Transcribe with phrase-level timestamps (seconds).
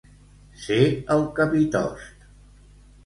[0.61, 0.79] Ser
[1.17, 2.29] el capitost.